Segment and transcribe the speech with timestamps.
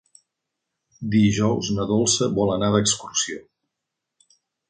[1.15, 3.39] Dijous na Dolça vol anar d'excursió.